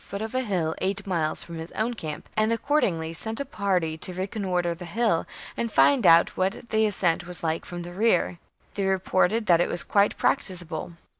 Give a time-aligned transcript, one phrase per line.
[0.01, 2.51] ^ i r 1• foot of a hill eight miles from his own camp, and
[2.51, 7.43] accordingly sent a party to reconnoitre the hill and find out what the ascent was
[7.43, 8.39] like from the rear.
[8.73, 10.93] They reported that it was quite prac ticable.